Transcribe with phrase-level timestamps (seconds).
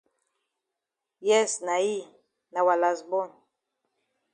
[1.29, 1.97] Yes na yi,
[2.53, 3.29] na wa las bon.